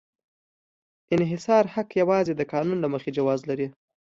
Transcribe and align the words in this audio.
انحصاري 1.15 1.69
حق 1.75 1.87
یوازې 2.01 2.33
د 2.35 2.41
قانون 2.53 2.77
له 2.81 2.87
مخې 2.93 3.09
جواز 3.17 3.39
لري. 3.49 3.67